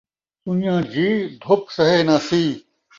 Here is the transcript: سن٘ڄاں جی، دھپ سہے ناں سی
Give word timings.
سن٘ڄاں 0.43 0.81
جی، 0.93 1.09
دھپ 1.41 1.61
سہے 1.75 1.99
ناں 2.07 2.21
سی 2.27 2.43